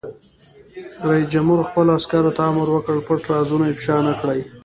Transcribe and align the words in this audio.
رئیس 1.09 1.27
جمهور 1.33 1.59
خپلو 1.69 1.89
عسکرو 1.99 2.35
ته 2.37 2.41
امر 2.49 2.67
وکړ؛ 2.71 2.97
پټ 3.07 3.21
رازونه 3.31 3.65
افشا 3.73 3.97
نه 4.07 4.13
کړئ! 4.19 4.41